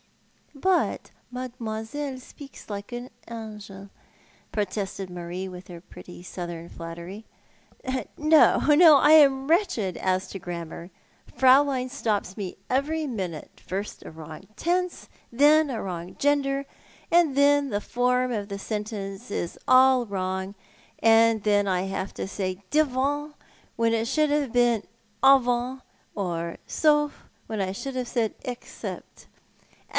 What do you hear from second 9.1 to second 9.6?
am